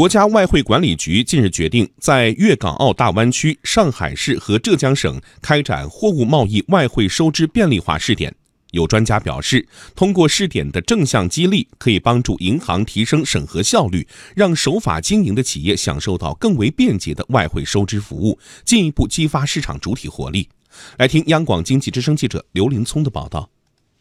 [0.00, 8.34] 国家外汇管理局近日决定，在粤港澳大湾区、上海市和浙江省开展货物贸易外汇收支便利化试点。
[8.70, 20.48] 有专家表示，通过试点的正向激励，可以帮助银行提升审核效率，让守法经营的企业享受到更为便捷的外汇收支服务，进一步激发市场主体活力。
[20.96, 23.50] 来听央广经济之声记者刘林聪的报道。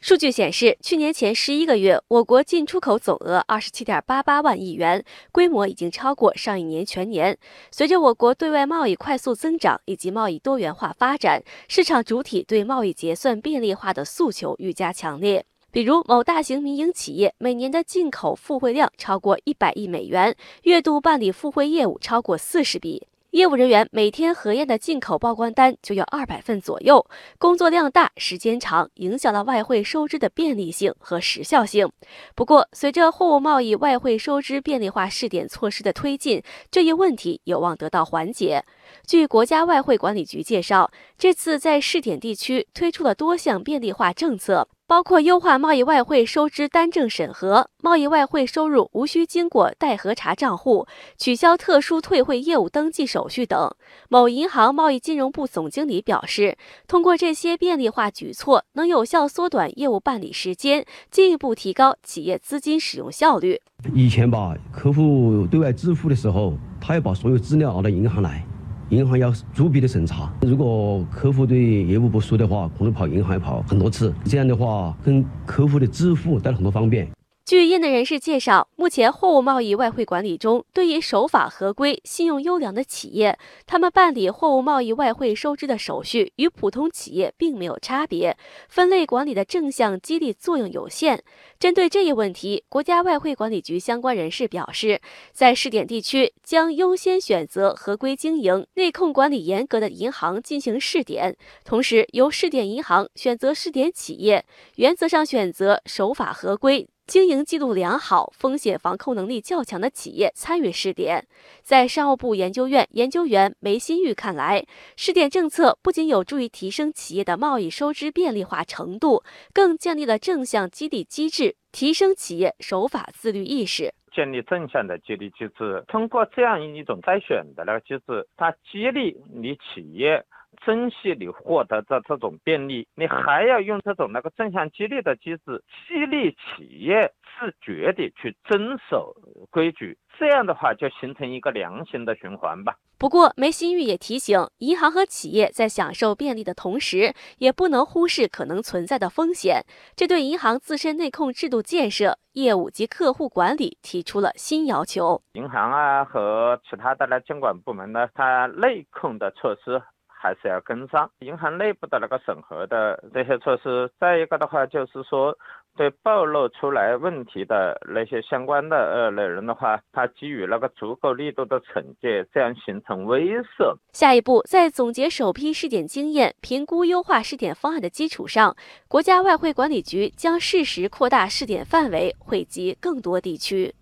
[0.00, 7.36] 数据显示，去年前十一个月，我国进出口总额二十七点八八万亿元，规模已经超过上一年全年。
[7.72, 15.44] 随着我国对外贸易快速增长以及贸易多元化发展，市场主体对贸易结算便利化的诉求愈加强烈。
[15.72, 23.08] 比如，某大型民营企业每年的进口付汇量超过一百亿美元，月度办理付汇业务超过四十笔。
[23.38, 27.06] 业务人员每天核验的进口报关单就要二百份左右，
[27.38, 31.88] 工作量大、时间长，影响了外汇收支的便利性和时效性。
[32.34, 38.64] 不过，随着货物贸易外汇收支便利化试点措施的推进，这一问题有望得到缓解。
[39.06, 44.66] 据国家外汇管理局介绍，这次在试点地区推出了多项便利化政策。
[44.88, 50.86] 包括优化贸易外汇收支单证审核，贸易外汇收入无需经过待核查账户，
[51.18, 53.70] 取消特殊退汇业务登记手续等。
[54.08, 63.60] 某银行贸易金融部总经理表示，通过这些便利化举措，能有效缩短业务办理时间，进一步提高企业资金使用效率。
[63.92, 68.42] 以前吧，客户对外支付的时候，他要把所有资料拿到银行来。
[68.90, 77.06] 银行要逐笔的审查，如果客户对业务不熟的话，可能跑银行要跑很多次，这样的话，跟客户的支付带来很多方便。
[77.48, 88.36] 据业内人士介绍，目前货物贸易外汇管理中，对于守法合规、信用优良的企业，他们办理货物贸易外汇收支的手续与普通企业并没有差别，
[88.68, 91.24] 分类管理的正向激励作用有限。
[91.58, 95.00] 针对这一问题，国家外汇管理局相关人士表示，
[95.32, 104.44] 在试点地区将优先选择合规经营、内控管理严格的银行进行试点，同时由试点银行选择试点企业，
[104.74, 106.86] 原则上选择守法合规。
[107.08, 111.26] 经营记录良好、风险防控能力较强的企业参与试点。
[111.62, 119.22] 在商务部研究院研究员梅新玉看来，试点政策不仅有助于提升企业的贸易收支便利化程度，
[119.54, 123.94] 更建立了正向激励机制，提升企业守法自律意识。
[124.12, 130.22] 建立正向的激励机制，通过这样一种筛选的那个机制，它激励你企业。
[130.64, 139.14] 珍惜你获得的这种便利，你还要用这种那个正向激励的机制激励企业自觉地去遵守
[139.50, 142.74] 规矩，这样的话就形成一个良性的循环吧。
[142.98, 149.62] 不过，梅新玉也提醒，银行和企业在享受便利的同时，也不能忽视可能存在的风险，
[149.94, 155.22] 这对银行自身内控制度建设、业务及客户管理提出了新要求。
[155.34, 159.80] 银行啊和其他的呢监管部门呢，它内控的措施。
[160.20, 163.90] 还是要跟上银行内部的那个审核的这些措施。
[164.00, 165.36] 再一个的话，就是说
[165.76, 173.76] 对暴露出来问题的那些相关的呃内容的话，它给予那个足够力度的惩戒，这样形成威慑。
[173.92, 178.56] 下一步，在总结首批试点经验、评估优化试点方案的基础上，
[178.88, 183.72] 国家外汇管理局将适时扩大试点范围，惠及更多地区。